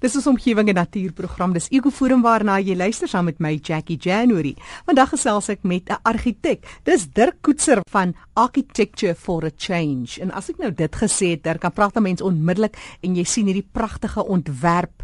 [0.00, 1.52] Dis ons omgewing en natuurprogram.
[1.52, 4.54] Dis Ekoforum waarna jy luister saam met my Jackie January.
[4.86, 6.64] Vandag gesels ek met 'n argitek.
[6.84, 10.16] Dis Dirk Koetser van Architecture for a Change.
[10.22, 13.24] En as ek nou dit gesê het, Dirk, dan praat 'n mens onmiddellik en jy
[13.24, 15.02] sien hierdie pragtige ontwerp.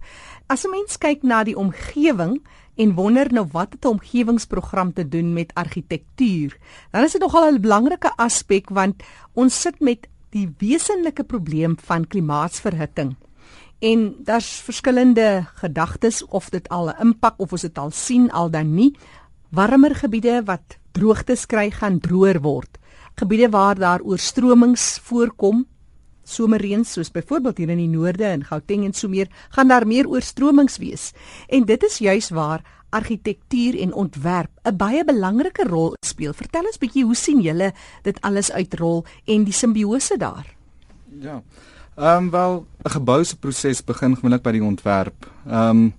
[0.48, 2.40] As 'n mens kyk na die omgewing
[2.76, 6.56] en wonder nou wat het 'n omgewingsprogram te doen met argitektuur,
[6.90, 9.02] dan is dit nogal 'n belangrike aspek want
[9.34, 13.16] ons sit met die wesenlike probleem van klimaatsverhitting
[13.78, 18.50] en daar's verskillende gedagtes of dit al 'n impak of ons dit al sien al
[18.50, 18.96] dan nie.
[19.50, 22.78] Warmer gebiede wat droogtes kry gaan droër word.
[23.14, 25.66] Gebiede waar daar oorstromings voorkom
[26.22, 30.08] somerreën soos byvoorbeeld hier in die noorde in Gauteng en so meer gaan daar meer
[30.08, 31.12] oorstromings wees.
[31.48, 36.32] En dit is juis waar argitektuur en ontwerp 'n baie belangrike rol speel.
[36.32, 37.72] Vertel ons bietjie hoe sien julle
[38.02, 40.56] dit alles uitrol en die simbiose daar?
[41.20, 41.42] Ja
[41.96, 45.26] Ehm um, wel 'n gebou se proses begin gewoonlik by die ontwerp.
[45.48, 45.94] Ehm um,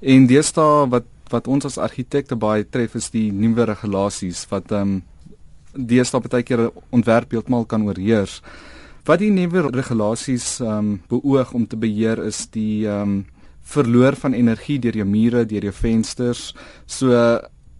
[0.00, 4.80] en deesdae wat wat ons as argitekte baie tref is die nuwe regulasies wat ehm
[4.80, 5.02] um,
[5.76, 8.42] deesdae baie keer 'n ontwerp heeltemal kan oorheers.
[9.04, 13.26] Wat die nuwe regulasies ehm um, beoog om te beheer is die ehm um,
[13.62, 16.54] verloor van energie deur jou mure, deur jou vensters.
[16.86, 17.08] So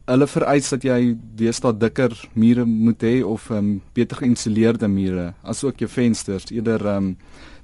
[0.06, 5.34] hulle vereis dat jy deesdae dikker mure moet hê of ehm um, beter geïsoleerde mure,
[5.42, 7.16] asook jou vensters eerder ehm um,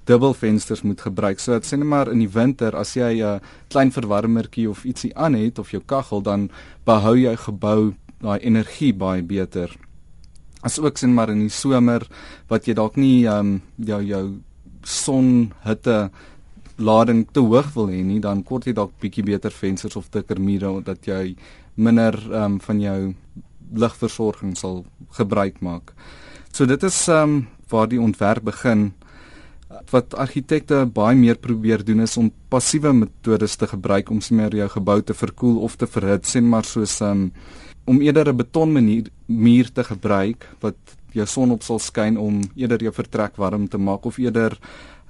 [0.09, 1.41] dubbelvensters moet gebruik.
[1.41, 4.85] So dit sê net maar in die winter as jy 'n uh, klein verwarmertjie of
[4.85, 6.51] ietsie aan het of jou kaggel dan
[6.85, 9.71] behou jy gebou daai energie baie beter.
[10.63, 12.09] As ook sien maar in die somer
[12.49, 14.41] wat jy dalk nie ehm um, jou jou
[14.83, 16.11] sonhitte
[16.79, 20.41] lading te hoog wil hê nie, dan kort jy dalk bietjie beter vensters of dikker
[20.41, 21.37] mure omdat jy
[21.75, 23.15] minder ehm um, van jou
[23.75, 25.93] ligversorging sal gebruik maak.
[26.53, 28.93] So dit is ehm um, waar die ontwerp begin
[29.91, 34.69] wat argitekte baie meer probeer doen is om passiewe metodes te gebruik om sommer jou
[34.69, 37.31] gebou te verkoel of te verhit, sien maar soos um,
[37.85, 40.77] om eerder 'n betonmuur muur te gebruik wat
[41.13, 44.59] jou son op sal skyn om eerder jou vertrek warm te maak of eerder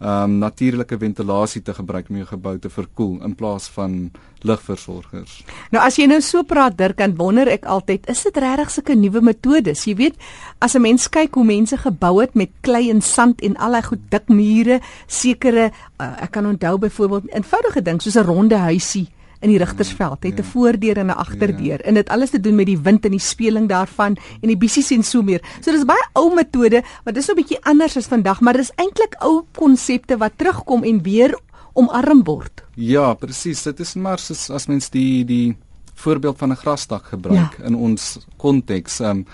[0.01, 4.11] um natuurlike ventilasie te gebruik om jou gebou te verkoel in plaas van
[4.47, 5.43] ligversorgers.
[5.75, 8.95] Nou as jy nou so praat Dirk, dan wonder ek altyd, is dit regtig sulke
[8.95, 9.85] nuwe metodes?
[9.87, 10.17] Jy weet,
[10.63, 13.83] as 'n mens kyk hoe mense gebou het met klei en sand en al daai
[13.83, 19.09] goed dik mure, sekere uh, ek kan onthou byvoorbeeld eenvoudige ding soos 'n ronde huisie
[19.41, 20.49] in die rigtersveld het 'n ja.
[20.51, 21.87] voordeur en 'n agterdeur ja.
[21.89, 24.91] en dit alles te doen met die wind en die speling daarvan en die bissies
[24.91, 25.43] en so meer.
[25.61, 28.73] So dis baie ou metode, maar dis so 'n bietjie anders as vandag, maar dis
[28.77, 31.39] eintlik ou konsepte wat terugkom en weer
[31.73, 32.65] omarm word.
[32.75, 33.63] Ja, presies.
[33.63, 35.57] Dit is maar soos as mens die die
[35.95, 37.65] voorbeeld van 'n grasdak gebruik ja.
[37.65, 39.27] in ons konteks, ehm um,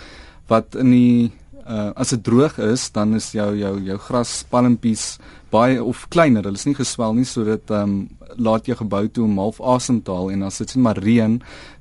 [0.47, 1.32] wat in die
[1.69, 5.04] uh, as dit droog is, dan is jou jou jou graspalmpies
[5.54, 6.44] baie of kleiner.
[6.44, 7.97] Hulle is nie geswel nie sodat ehm um,
[8.34, 11.36] laat jou gebou toe om half asem te haal en as dit sien maar reën,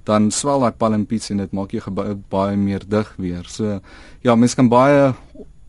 [0.06, 3.48] dan swel daai palmpies en dit maak jou gebou baie meer dig weer.
[3.50, 3.80] So
[4.22, 5.16] ja, mens kan baie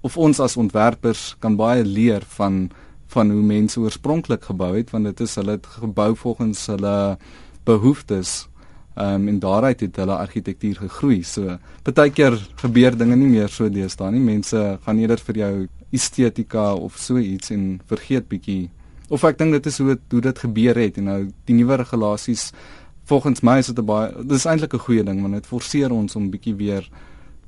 [0.04, 2.68] of ons as ontwerpers kan baie leer van
[3.14, 7.16] van hoe mense oorspronklik gebou het want dit is hulle het gebou volgens hulle
[7.64, 8.48] behoeftes
[8.94, 11.22] Ehm um, en daaruit het hulle argitektuur gegroei.
[11.22, 14.20] So partykeer gebeur dinge nie meer so deesdae nie.
[14.20, 15.54] Mense gaan eerder vir jou
[15.90, 18.70] estetika of so iets en vergeet bietjie
[19.08, 21.78] of ek dink dit is hoe het, hoe dit gebeur het en nou die nuwe
[21.82, 22.50] regulasies
[23.10, 26.16] volgens my is dit 'n baie dis eintlik 'n goeie ding want dit forceer ons
[26.16, 26.88] om bietjie weer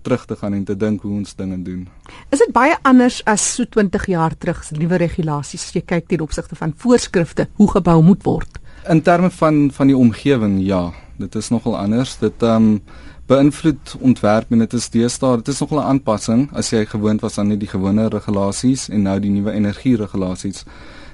[0.03, 1.89] terug te gaan en te dink hoe ons dinge doen.
[2.31, 6.09] Is dit baie anders as so 20 jaar terug se nuwe regulasies as jy kyk
[6.09, 8.61] ten opsigte van voorskrifte hoe gebou moet word?
[8.89, 12.19] In terme van van die omgewing, ja, dit is nogal anders.
[12.19, 12.81] Dit ehm um,
[13.27, 17.39] beïnvloed ontwerp en dit is deesdae, dit is nogal 'n aanpassing as jy gewoond was
[17.39, 20.65] aan net die gewone regulasies en nou die nuwe energieregulasies.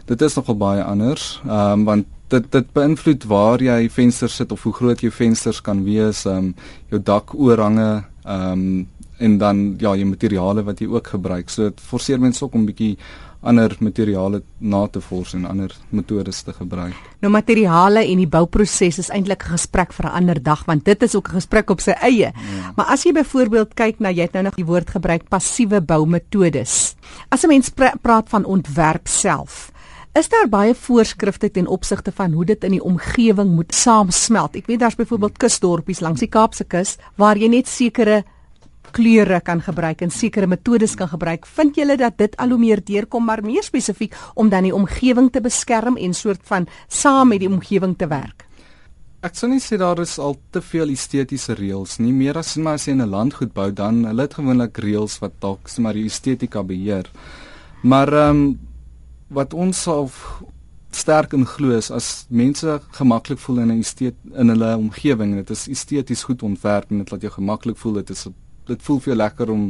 [0.04, 1.40] Dit is nogal baie anders.
[1.46, 5.60] Ehm um, want dit dit beïnvloed waar jy vensters sit of hoe groot jou vensters
[5.60, 6.54] kan wees, ehm um,
[6.90, 11.50] jou dakoorhange, ehm um, en dan ja, jou materiale wat jy ook gebruik.
[11.50, 12.96] So dit forceer mense ook om bietjie
[13.42, 16.94] ander materiale na te vors en ander metodes te gebruik.
[17.20, 21.02] Nou materiale en die bouproses is eintlik 'n gesprek vir 'n ander dag want dit
[21.02, 22.32] is ook 'n gesprek op sy eie.
[22.32, 22.72] Ja.
[22.76, 26.94] Maar as jy byvoorbeeld kyk na jy het nou nog die woord gebruik passiewe boumetodes.
[27.28, 29.72] As 'n mens pra praat van ontwerp self,
[30.12, 34.56] Is daar baie voorskrifte ten opsigte van hoe dit in die omgewing moet saamsmelt?
[34.56, 38.18] Ek weet daar's byvoorbeeld kusdorpies langs die Kaapse kus waar jy net sekere
[38.92, 41.46] kleure kan gebruik en sekere metodes kan gebruik.
[41.46, 45.30] Vind julle dat dit al hoe meer deurkom maar meer spesifiek om dan die omgewing
[45.32, 48.46] te beskerm en soort van saam met die omgewing te werk?
[49.22, 52.12] Ek sou nie sê daar is al te veel estetiese reëls nie.
[52.12, 55.32] Meer as maar as jy 'n land goed bou, dan hulle het gewoonlik reëls wat
[55.40, 57.06] dalk sommer die estetika beheer.
[57.82, 58.58] Maar ehm um,
[59.28, 60.10] wat ons sal
[60.90, 63.84] sterk in glo is as mense gemaklik voel in 'n
[64.34, 68.10] in hulle omgewing, dit is esteties goed ontwerp en dit laat jou gemaklik voel, dit
[68.10, 68.26] is
[68.72, 69.64] dit voel vir jou lekker om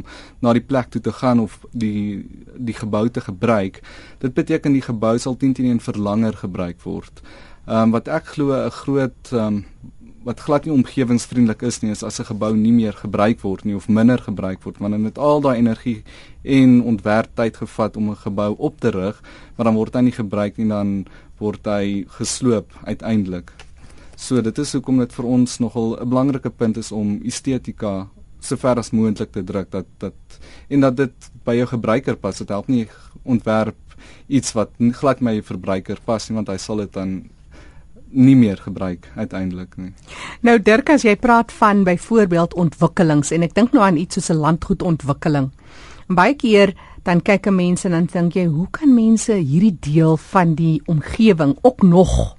[0.45, 2.23] na die plek toe te gaan of die
[2.57, 3.81] die gebou te gebruik.
[4.23, 7.23] Dit beteken die gebou sal teen teen vir langer gebruik word.
[7.67, 9.65] Ehm um, wat ek glo 'n groot ehm um,
[10.23, 13.75] wat glad nie omgewingsvriendelik is nie is as 'n gebou nie meer gebruik word nie
[13.75, 16.03] of minder gebruik word want dan het al daai energie
[16.43, 19.21] en ontwerptyd gevat om 'n gebou op te rig
[19.55, 21.05] maar dan word hy nie gebruik nie dan
[21.39, 23.51] word hy gesloop uiteindelik.
[24.15, 28.07] So dit is hoekom dit vir ons nogal 'n belangrike punt is om estetika
[28.43, 32.37] so ver as moontlik te druk dat dat en dat dit by jou gebruiker pas.
[32.37, 32.87] Dit help nie
[33.23, 33.77] ontwerp
[34.27, 37.23] iets wat glad my verbruiker pas nie want hy sal dit dan
[38.13, 39.91] nie meer gebruik uiteindelik nie.
[40.45, 44.29] Nou Dirk as jy praat van byvoorbeeld ontwikkelings en ek dink nou aan iets soos
[44.29, 45.51] 'n landgoedontwikkeling.
[46.07, 50.17] Baie keer dan kyk 'n mens en dan dink jy, hoe kan mense hierdie deel
[50.17, 52.35] van die omgewing ook nog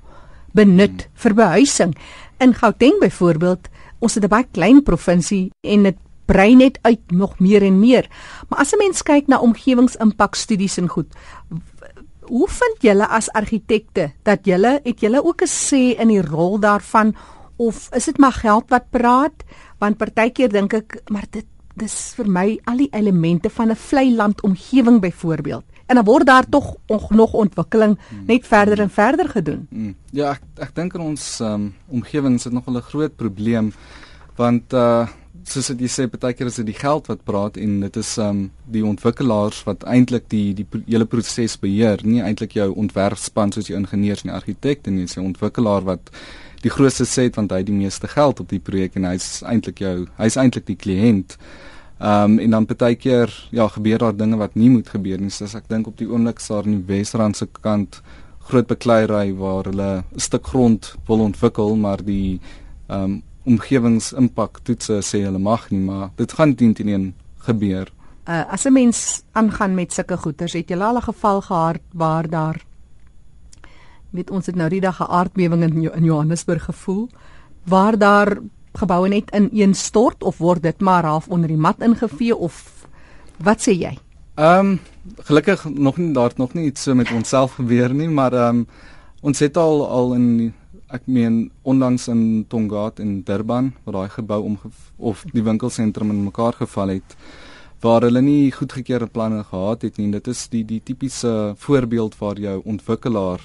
[0.53, 1.11] benut hmm.
[1.15, 1.97] vir behuising?
[2.39, 3.69] In Gauteng byvoorbeeld,
[4.05, 5.97] ons het 'n baie klein provinsie en dit
[6.27, 8.09] brei net uit nog meer en meer.
[8.49, 11.13] Maar as 'n mens kyk na omgewingsimpakstudies en goed,
[12.25, 16.59] Hoe vind julle as argitekte dat julle het julle ook 'n sê in die rol
[16.59, 17.15] daarvan
[17.57, 19.45] of is dit maar geld wat praat?
[19.79, 21.45] Want partykeer dink ek, maar dit
[21.77, 25.65] dis vir my al die elemente van 'n vlei land omgewing byvoorbeeld.
[25.95, 26.77] En dan word daar tog
[27.09, 28.25] nog ontwikkeling hmm.
[28.27, 29.67] net verder en verder gedoen.
[29.71, 29.95] Hmm.
[30.11, 33.71] Ja, ek ek dink in ons um, omgewing is dit nog 'n groot probleem
[34.37, 35.07] want uh
[35.45, 38.51] soos jy sê baie keer is dit die geld wat praat en dit is um
[38.65, 43.79] die ontwikkelaars wat eintlik die die hele proses beheer, nie eintlik jou ontwerpspan soos jou
[43.79, 46.11] ingenieurs en argitekte nie, dis die ontwikkelaar wat
[46.63, 49.79] die grootste sê want hy het die meeste geld op die projek en hy's eintlik
[49.85, 51.37] jou hy's eintlik die kliënt.
[52.01, 55.31] Um en dan baie keer ja, gebeur daar dinge wat nie moet gebeur nie.
[55.31, 58.03] Soos ek dink op die oomblik daar in die Wesrand se kant
[58.49, 62.41] groot bekleierery waar hulle 'n stuk grond wil ontwikkel, maar die
[62.89, 67.15] um omgewingsimpak toetse sê hulle mag nie, maar dit gaan teen teen
[67.47, 67.93] gebeur.
[68.27, 72.29] Uh, as 'n mens aangaan met sulke goeters, het jy al 'n geval gehad waar
[72.29, 72.65] daar
[74.11, 77.09] weet ons het nou die dag 'n aardbewing in, in Johannesburg gevoel
[77.65, 78.39] waar daar
[78.75, 82.87] geboue net in een stort of word dit maar half onder die mat ingevee of
[83.39, 83.99] wat sê jy?
[84.35, 84.81] Ehm um,
[85.25, 88.67] gelukkig nog nie daar nog nie iets met onsself gebeur nie, maar ehm um,
[89.21, 90.53] ons het al al in
[90.95, 94.59] ek meen onlangs in Tongaat in Durban waar daai gebou om
[94.97, 97.17] of die winkelsentrum in mekaar geval het
[97.85, 102.41] waar hulle nie goedgekeurde planne gehad het nie dit is die die tipiese voorbeeld waar
[102.41, 103.43] jou ontwikkelaar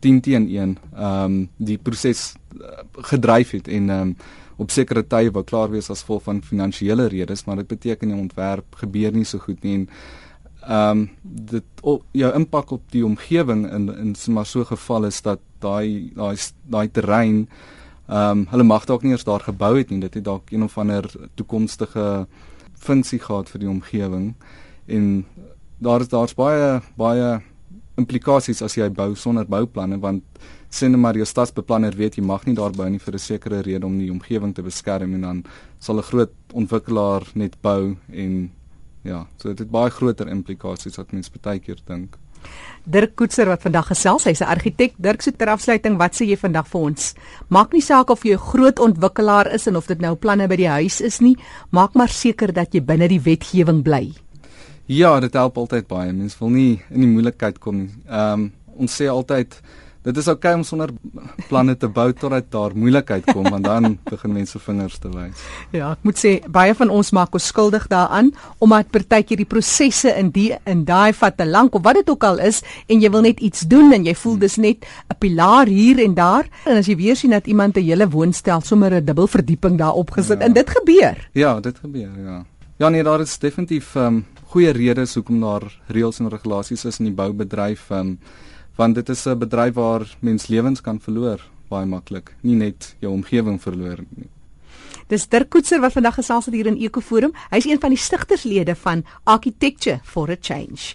[0.00, 4.16] 10 teen 1 ehm um, die proses uh, gedryf het en ehm um,
[4.56, 8.18] op sekere tye wou klaar wees as vol van finansiële redes maar dit beteken die
[8.18, 9.88] ontwerp gebeur nie so goed nie en
[10.62, 15.22] ehm um, dit op, jou impak op die omgewing in in maar so geval is
[15.22, 17.48] dat daai daai daai terrein
[18.06, 20.00] ehm um, hulle mag dalk nie eens daar gebou het nie.
[20.00, 22.26] Dit het dalk een of ander toekomstige
[22.74, 24.34] funksie gehad vir die omgewing
[24.86, 25.24] en
[25.78, 27.40] daar is daar's baie baie
[27.96, 30.22] implikasies as jy bou sonder bouplanne want
[30.72, 33.86] sien maar jou stadsbeplanner weet jy mag nie daar bou nie vir 'n sekere rede
[33.86, 35.44] om die omgewing te beskerm en dan
[35.78, 38.50] sal 'n groot ontwikkelaar net bou en
[39.02, 42.14] Ja, so dit het baie groter implikasies wat mense baie keer dink.
[42.90, 44.94] Dirk Koetser wat vandag gesels, hy's 'n argitek.
[44.98, 47.14] Dirk, so ter afsluiting, wat sê jy vandag vir ons?
[47.48, 50.56] Maak nie saak of jy 'n groot ontwikkelaar is en of dit nou planne by
[50.56, 51.36] die huis is nie,
[51.70, 54.12] maak maar seker dat jy binne die wetgewing bly.
[54.86, 56.12] Ja, dit help altyd baie.
[56.12, 57.90] Mense wil nie in die moeilikheid kom nie.
[58.08, 59.60] Ehm um, ons sê altyd
[60.02, 60.90] Dit is oukei okay om sonder
[61.46, 65.44] planne te bou totdat daar moeilikheid kom want dan begin mense vingers te wys.
[65.70, 70.10] Ja, ek moet sê baie van ons maak ons skuldig daaraan omdat partykeer die prosesse
[70.18, 73.12] in die in daai vat te lank of wat dit ook al is en jy
[73.14, 76.82] wil net iets doen en jy voel dis net 'n pilaar hier en daar en
[76.82, 80.38] as jy weer sien dat iemand 'n hele woonstel sommer 'n dubbel verdieping daarop gesit
[80.40, 80.46] ja.
[80.46, 81.28] en dit gebeur.
[81.32, 82.44] Ja, dit gebeur, ja.
[82.78, 87.04] Ja nee, daar is definitief um, goeie redes hoekom daar reëls en regulasies is in
[87.04, 88.18] die boubedryf um,
[88.76, 91.40] want dit is 'n bedryf waar mens lewens kan verloor
[91.72, 94.28] baie maklik, nie net jou omgewing verloor nie.
[95.12, 97.34] Dis Dirk Koetser wat vandag gesels het hier in Ekoforum.
[97.50, 100.94] Hy's een van die stigterslede van Architecture for a Change.